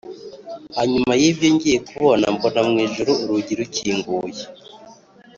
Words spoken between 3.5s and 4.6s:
rukinguye